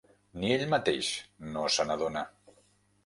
Ni 0.43 0.47
ell 0.53 0.63
mateix 0.71 1.11
no 1.53 1.67
se 1.77 1.89
n'adona. 1.91 2.25